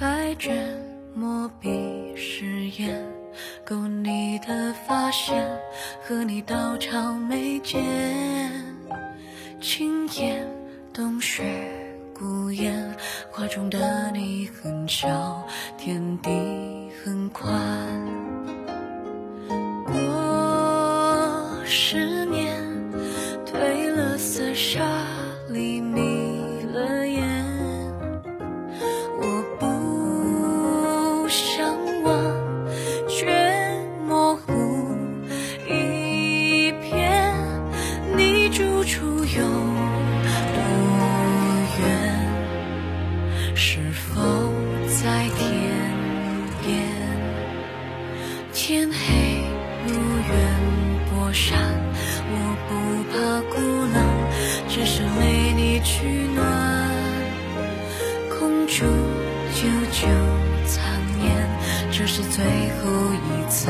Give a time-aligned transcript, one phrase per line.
[0.00, 0.52] 白绢
[1.14, 3.04] 墨笔，誓言
[3.64, 5.44] 勾你的发线，
[6.02, 7.82] 和你道长眉间
[9.60, 10.46] 轻言
[10.92, 11.42] 冬雪
[12.14, 12.94] 孤雁。
[13.30, 15.44] 画中的你很小，
[15.76, 16.30] 天地
[17.04, 18.17] 很宽。
[38.88, 40.58] 处有多
[41.78, 41.84] 远？
[43.54, 44.16] 是否
[44.88, 45.46] 在天
[46.62, 46.66] 边？
[48.54, 48.96] 天黑
[49.86, 50.32] 路远，
[51.10, 51.58] 薄山，
[52.30, 52.34] 我
[52.66, 52.70] 不
[53.12, 53.14] 怕
[53.52, 53.60] 孤
[53.92, 53.96] 冷，
[54.70, 56.40] 只是没你取暖。
[58.30, 58.86] 空竹
[59.52, 60.08] 久久
[60.66, 60.80] 残
[61.20, 61.28] 念，
[61.92, 62.42] 这是最
[62.80, 63.68] 后一次。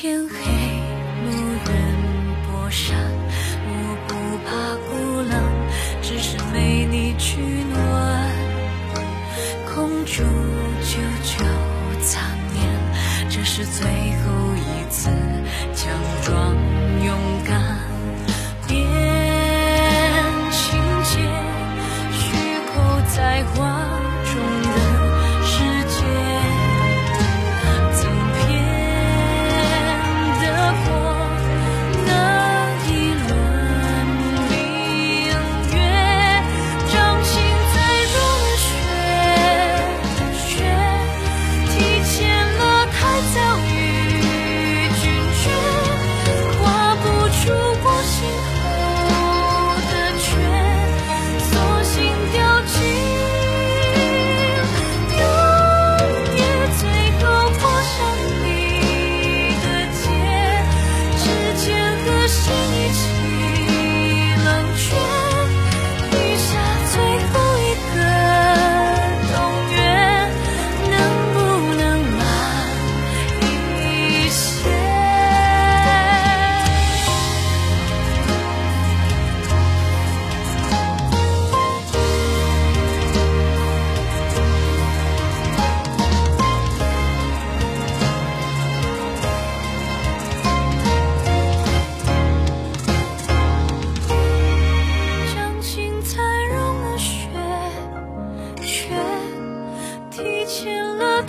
[0.00, 0.39] 天黑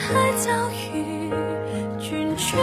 [0.00, 1.30] 还早遇
[2.00, 2.56] 君绝